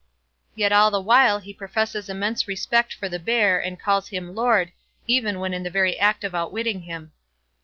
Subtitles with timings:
[0.55, 4.71] Yet all the while he professes immense respect for the Bear, and calls him "Lord",
[5.05, 7.11] even when in the very act of outwitting him.